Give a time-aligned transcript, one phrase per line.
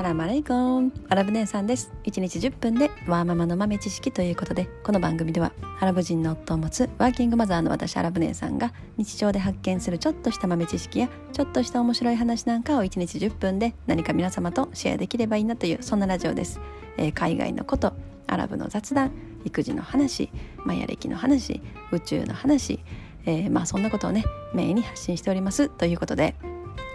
[0.00, 0.94] サラマレイコン。
[1.10, 1.92] アラブ姉さんです。
[2.04, 16.62] 1日10分でワーママの豆知識ということでこの番組ではアラブ人の夫を持つワーキングマザーの私アラブ姉さんが日常で発見するちょっとした豆知識やちょっとした面白い話なんかを1日10分で何か皆様とシェアできればいいなというそんなラジオです、
[16.96, 17.92] えー、海外のこと
[18.26, 19.12] アラブの雑談
[19.44, 20.30] 育児の話
[20.64, 21.60] マヤ歴の話
[21.92, 22.80] 宇宙の話、
[23.26, 26.36] えー、まあそんなことをねメインに発信しておりますということで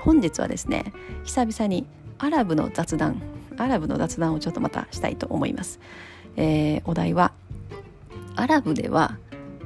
[0.01, 0.91] 本日はですね
[1.23, 1.85] 久々に
[2.17, 3.21] アラブの雑談
[3.57, 5.79] アラブの雑談をちょっとまたしたいと思います、
[6.35, 7.33] えー、お題は
[8.35, 9.17] アラブでは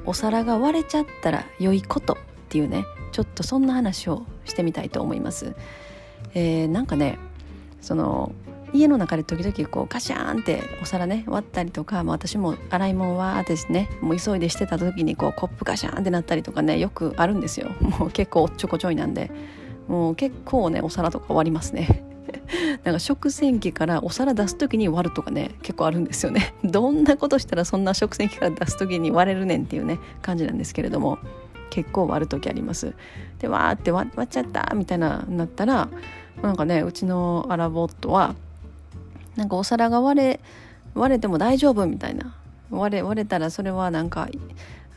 [0.06, 2.16] お皿が割れちゃったら良いことっ
[2.48, 5.54] ていうねちょっとそんな話をしてみたいと思います、
[6.34, 7.18] えー、なんかね
[7.80, 8.32] その
[8.72, 17.70] 家の中で時々こうカシャーンってお皿ね割ったりとか、まあ、私も洗い物はですねもう急いでしてた時にこうコップカシャーンってなったりとかねよくあるんですよ。
[17.80, 19.30] もう結構おっちょこちょいなんで。
[19.88, 22.04] もう結構ねお皿とか割りますね。
[22.84, 26.54] なんか食洗機からお皿出す時に割るとかね結構あるんですよね。
[26.64, 31.18] どんなことしたらそんな食洗機から出す時に割れるねんっていうね感じなんですけれども
[31.68, 32.94] 結構割る時あります。
[33.38, 35.88] でわーって割っちゃったみたいななったら
[36.42, 38.34] なんかねうちのアラボットは
[39.36, 40.40] なんかお皿が割れ
[40.94, 42.34] 割れても大丈夫みたいな。
[42.70, 44.28] 割れ割れたらそれはなんか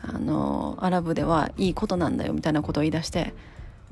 [0.02, 3.34] あのアラブではいいことなんだよみたいなことを言い出して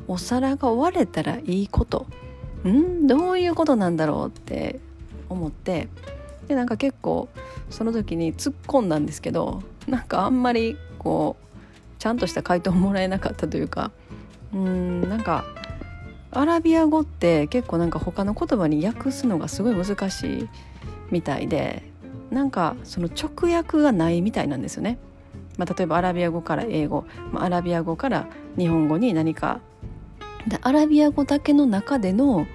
[0.08, 2.06] お皿が割れたらいいこと。
[2.70, 3.08] ん？
[3.08, 4.80] どういうことなんだろうって
[5.30, 5.88] 思って
[6.48, 7.30] でなんか結構
[7.70, 11.46] その時に突っ込んだんですけどなんかあんまりこう
[12.00, 13.92] ちゃんとした回答もらえなかったというか
[14.54, 15.46] うんなんか
[16.32, 20.50] アラビア語って結構なんか他の言葉に訳すのがすごい難しい
[21.12, 21.84] みたいで
[22.30, 24.98] なんかその直訳がないみたいなんですよね。
[25.58, 29.60] まあ、例えばアラビア語から英語、まあ、アラビア語から日本語に何か
[30.48, 32.48] でアラビア語だけの中での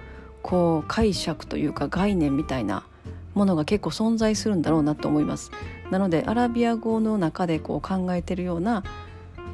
[0.43, 2.85] こう解釈というか概念みたいな
[3.35, 5.51] ものが結構存在するんだろうなと思います
[5.91, 8.83] なのでアラビア語の中でこう考えてるような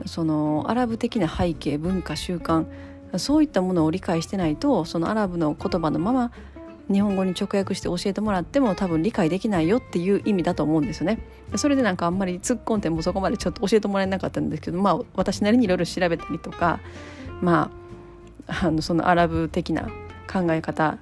[0.06, 2.66] そのアラブ的な背景文化習慣
[3.16, 6.32] そういったものを理解してないとそのアラブの言葉のまま
[6.91, 11.19] 日本語に直訳して教えてもらっても多分理解できないよっていう意味だと思うんですよね。
[11.56, 16.81] それでなんかあんまり突っ込んでもそこまでちょっと教えてもらえなかったんですけどまあ私なりにいろいろ調べたりとか
[17.41, 17.81] まあ
[18.47, 19.88] あのそのアラブ的な
[20.30, 20.98] 考え方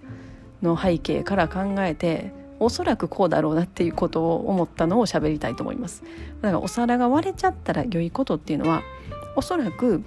[0.62, 6.02] の背景から考えておそらくこうだろうなっていうことを思ったのを喋りたいと思います。
[6.42, 8.82] だからお皿が割れちゃったら良いことっていうのは
[9.36, 10.02] おそらく、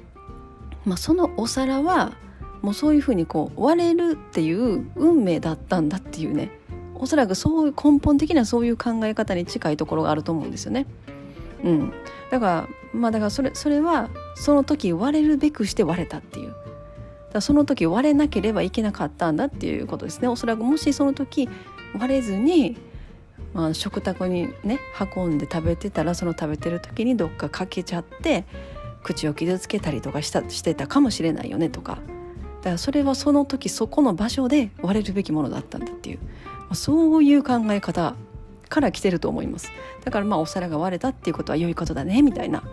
[0.85, 2.13] まあ、そのお皿は
[2.61, 6.51] もうそういうふうにこう割れるっていう運命だったんだっていうね
[6.95, 10.85] おそらくそういう根本的なそういう考え方に近いところがあると思うんですよね。
[11.63, 11.93] うん、
[12.29, 16.53] だからまあだからそれそれはその時割れるべくして割れたっていう
[17.33, 20.27] だその時割れなければいけなかったんだっていうことですね。
[20.27, 21.49] おそらくもしその時
[21.99, 22.77] 割れずに、
[23.53, 24.79] まあ、食卓にね
[25.16, 28.45] 運んで食べてたらその食べてる時にどっかかけちゃって
[29.03, 31.97] 口を傷つけたりとかしたしてたかもしれないよねとか。
[32.61, 38.16] だからそれはその時そこの場所で割れるべきものだったんだっていう、まあ、そういう考え方
[38.69, 39.72] から来てると思います。
[40.05, 42.63] だからまあお皿が割れたっていうことは良いことだねみたいな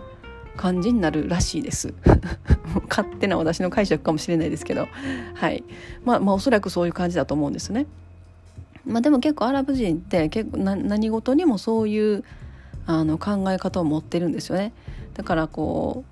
[0.57, 1.93] 感じになるらしいです
[2.89, 4.87] 勝手な私の解釈かもしれないですけど
[5.33, 5.63] はい
[6.03, 7.87] まあまあおそらくそういう感じだと思うんですね。
[8.85, 12.23] まあ、でも結構アラブ人って結構何事にもそういう
[12.87, 14.73] あの考え方を持ってるんですよね。
[15.13, 16.03] だからこ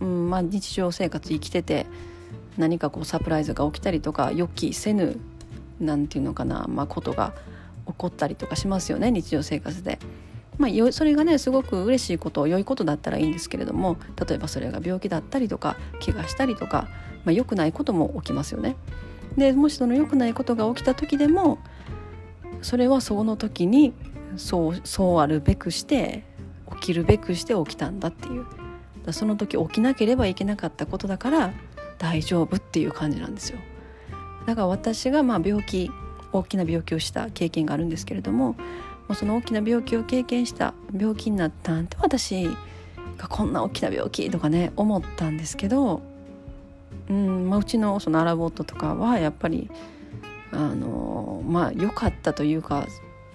[0.00, 1.86] う、うんまあ、日常生活生きてて
[2.58, 5.18] 何かこうサプライズが起きたりとか予期せぬ
[5.80, 7.32] なんていうのかな、まあ、ことが
[7.86, 9.98] 起こったりとかしますよね日常生活で。
[10.58, 13.96] まあ、それがねすごく嬉しいこと良いことだったらいいんですけれども
[14.28, 16.88] 例えばそれが病気だったりとか怪我したりとか、
[17.24, 18.76] まあ、良くないことも起きますよね。
[19.36, 21.58] でもしその良くないことが起きた時でも
[22.60, 23.94] それはその時に
[24.36, 26.24] そうそうあるべくして
[26.74, 28.46] 起きるべくして起きたんだっていう
[29.12, 31.52] その時起きなければいけなかったことだから
[31.98, 33.58] 大丈夫っていう感じなんですよ
[34.46, 35.90] だから私がまあ病気
[36.32, 38.56] 大きな病気をした経験があるんですけれどもも
[39.10, 42.46] うその大きな病気を経験した病気になったんて私
[43.16, 46.02] がこんな大きな病気とかね思ったんですけど、
[47.08, 49.70] うんまあ、うちのそのアラボットとかはやっぱり
[50.52, 52.86] あのまあ良かったというか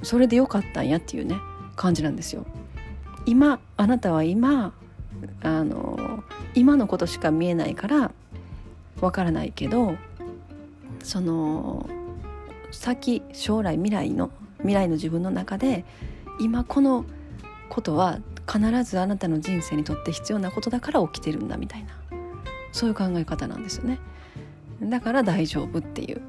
[0.01, 1.35] それで良かったんやっていうね
[1.75, 2.45] 感じなんですよ。
[3.25, 4.73] 今あなたは今
[5.41, 6.23] あの
[6.55, 8.11] 今のことしか見えないから
[8.99, 9.95] わからないけど
[11.01, 11.89] その
[12.71, 14.29] 先将来未来の
[14.63, 15.85] 未来の自分の中で
[16.39, 17.05] 今この
[17.69, 18.19] ことは
[18.51, 21.93] 必ずあなたの人生にとって必要なことだから起きてるんだみたいな
[22.71, 23.99] そういう考え方なんですよね。
[24.81, 26.21] だから大丈夫っていう。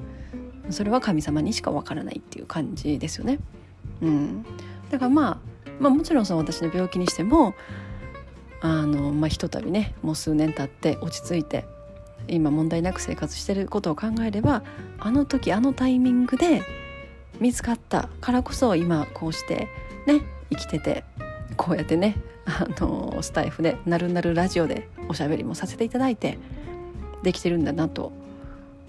[0.71, 3.39] それは神様にしかわからないっていう感じですよね。
[4.01, 4.45] うん、
[4.91, 5.39] だからまあ、
[5.79, 7.55] まあ、もちろんその私の病気にしても
[8.61, 11.65] あの、まあ、ひとたびねもう数年経って落ち着いて
[12.29, 14.63] 今問題なく生活してることを考えれば
[14.99, 16.63] あの時あのタイミングで
[17.41, 19.69] 見つかったからこそ今こうして
[20.07, 21.05] ね生きてて
[21.57, 22.17] こうやってね
[22.47, 26.39] あのスタイフでなるなるラジオでおしゃべりもさせていただいて
[27.23, 28.13] できてるんだなと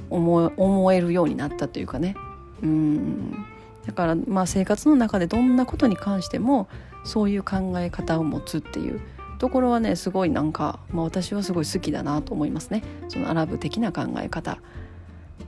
[0.09, 2.15] 思えるようになったというかね。
[2.61, 3.45] うん。
[3.85, 6.67] だからまあ生活の中でどんなことに関しても
[7.03, 8.99] そういう考え方を持つっていう
[9.39, 12.83] ところはねすごいなんか、まあ、私はすごい好きだなと思いますね。
[13.09, 14.57] そのアラブ的な考え方。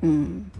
[0.01, 0.51] うん。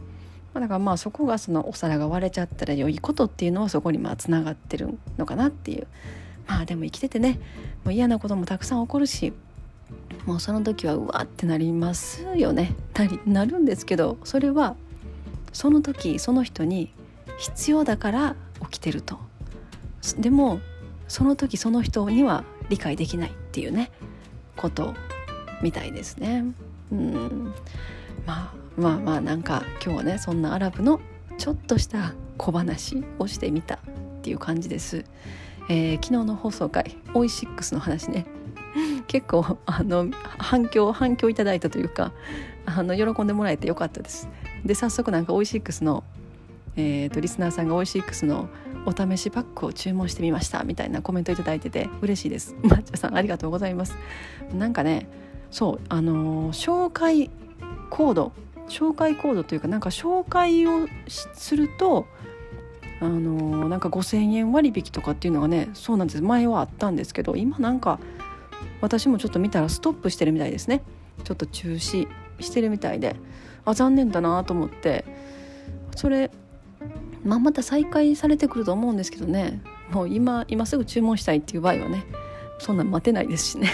[0.60, 5.88] だからまあそこがそのお皿が割れちゃったら良いことっていうのはそこにまあつながってるのかなっていう。
[6.48, 7.40] まあでも生きててね
[7.84, 9.34] もう嫌なこともたくさん起こるし
[10.26, 12.74] もうその時はうわってなりますよね。
[12.94, 14.76] なりなるんですけどそれは
[15.54, 16.92] その時その人に
[17.38, 19.20] 必要だから起きてると。
[20.18, 20.60] でも
[21.08, 23.92] その時その人には理解できないっていうね
[24.56, 24.94] こと
[25.62, 26.46] みたいですね。
[26.92, 27.54] うん。
[28.28, 31.00] まあまあまあなんか今日はねそんなアラブの
[31.38, 33.80] ちょっとした小話をしてみたっ
[34.22, 35.06] ていう感じです。
[35.70, 38.26] えー、昨日の放送回オイシックスの話ね
[39.08, 40.08] 結構あの
[40.38, 42.14] 反響反響いただいたというか
[42.66, 44.28] あの喜んでもらえてよかったです。
[44.66, 46.04] で早速なんかオイシックスの
[46.80, 48.50] えーと、リスナーさんがオイシックスの
[48.86, 53.98] お試しパックを注文してみましたみたいなコメント頂いてて嬉しいです 抹茶さんありがとうございます
[54.54, 55.08] なんかね
[55.50, 57.32] そうあのー、紹介
[57.90, 58.32] コード
[58.68, 62.06] 紹介コードというかなんか紹介をすると
[63.00, 66.22] あの、なんか5,000円割引とかっていうのがねそうなんです。
[66.22, 68.00] 前はあったんですけど今なんか
[68.82, 70.82] 私もちょっと見たらストップしてるみたいですね。
[71.24, 72.08] ちょっと中止
[72.40, 73.16] してるみたいで
[73.66, 75.06] あ残念だなと思って
[75.96, 76.32] それ
[77.24, 79.62] まあ、また再開されてくると思うんですけどね。
[79.92, 82.06] もう今今すぐ注文したいっていう場合はね
[82.60, 83.70] そんなん待てないですしね。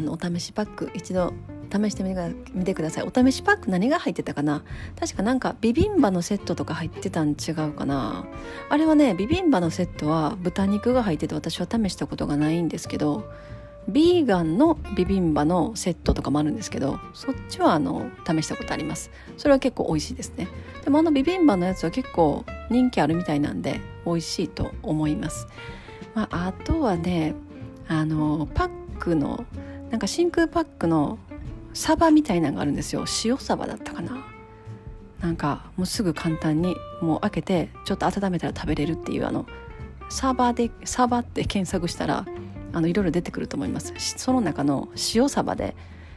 [0.00, 1.32] あのお試しパック一度
[1.70, 3.04] 試してみてください。
[3.04, 4.64] お試しパック何が入ってたかな？
[4.98, 8.26] 確かなんかビビンバのセットとか入ってたん違うかな。
[8.68, 13.30] あれはねビビンバのセットは豚肉が入ってて私は試したことがないんですけど
[13.88, 19.10] ビーガンのビビンバのセットとかもあるんですけどそっちはあの試したことあります。
[19.36, 20.48] それは結構美味しいですね。
[20.82, 25.46] でもあのビビンバのやつは結構人気あるみたいなんで美味しいと思います、
[26.14, 27.34] まあ、あとはね
[27.86, 29.44] あのパックの
[29.90, 31.18] なんか真空パックの
[31.74, 33.04] サバみたいなのがあるんですよ。
[33.24, 34.24] 塩サバだったかな。
[35.20, 39.46] なんかもうすぐ簡単にもう開けてちょっと温めたら食べれるっていうあの
[40.08, 42.26] サバでサバって検索したら
[42.72, 43.92] あのいろいろ出てくると思います。
[43.98, 45.76] その中の塩サバで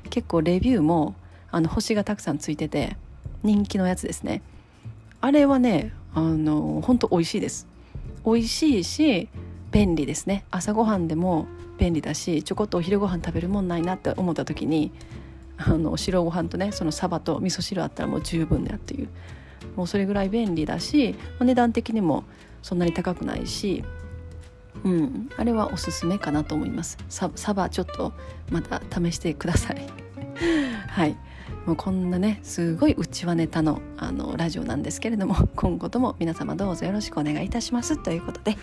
[0.10, 1.16] 結構レビューも
[1.52, 2.96] あの星がたくさんついてて
[3.44, 4.42] 人気のやつですね。
[5.20, 7.68] あれはねあの本当美味しいです。
[8.26, 9.30] 美味しいし
[9.74, 10.46] 便利ですね。
[10.52, 11.48] 朝ごはんでも
[11.78, 14.92] 便利だしちょこっとお昼ご飯食べるもんないなって思った時に
[15.58, 19.10] あの白ご飯とねそのサバと味噌汁あったらもう十分だっていう。
[19.76, 22.26] もうそれぐらい便利だし値段的にも
[22.62, 23.84] そんなに高くないし
[24.84, 26.98] うん、あれはおすすめかなと思います。
[27.08, 28.12] サバちょっと
[28.52, 29.88] また試してください。
[30.88, 31.16] はい。
[31.66, 38.58] もうこんなねすごいうちわネタのあのラジオなんですけれども今後とも皆様どうぞよろしくお願いいたしますということで、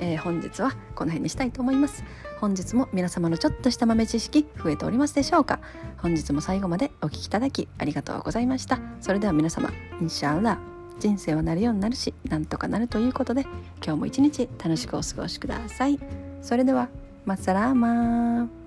[0.00, 2.04] えー、本日はこの辺にしたいと思います。
[2.40, 5.60] 本日も皆様のちょっとした豆知識増えておりますでしょうか。
[5.98, 8.80] 本日も最後までお聴きいただきありがとうございました。
[9.00, 10.58] それでは皆様インシャーラ
[10.98, 13.42] 人生はなるようになるしなんとかなるということで
[13.84, 15.98] 今日も一日楽しくお過ごしください。
[16.42, 16.88] それでは
[17.26, 18.59] マッサラーマー。